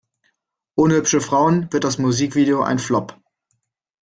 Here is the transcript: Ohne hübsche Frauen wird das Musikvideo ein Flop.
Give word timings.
Ohne 0.79 0.95
hübsche 0.95 1.21
Frauen 1.21 1.71
wird 1.71 1.83
das 1.83 1.99
Musikvideo 1.99 2.63
ein 2.63 2.79
Flop. 2.79 3.21